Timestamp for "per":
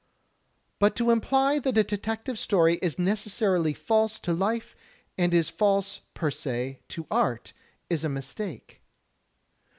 6.15-6.31